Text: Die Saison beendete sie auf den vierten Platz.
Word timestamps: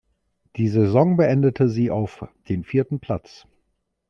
Die 0.55 0.67
Saison 0.67 1.15
beendete 1.15 1.69
sie 1.69 1.91
auf 1.91 2.25
den 2.49 2.63
vierten 2.63 2.99
Platz. 2.99 3.45